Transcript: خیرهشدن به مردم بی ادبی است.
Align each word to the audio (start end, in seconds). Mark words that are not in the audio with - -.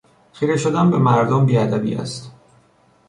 خیرهشدن 0.33 0.91
به 0.91 0.97
مردم 0.97 1.45
بی 1.45 1.57
ادبی 1.57 1.95
است. 1.95 2.31